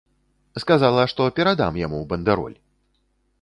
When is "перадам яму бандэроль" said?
1.41-2.57